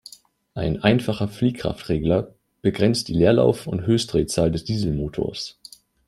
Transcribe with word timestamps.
Ein 0.55 0.81
einfacher 0.83 1.27
Fliehkraftregler 1.27 2.33
begrenzt 2.63 3.07
die 3.07 3.13
Leerlauf- 3.13 3.67
und 3.67 3.85
Höchstdrehzahl 3.85 4.49
des 4.49 4.63
Dieselmotors. 4.63 5.59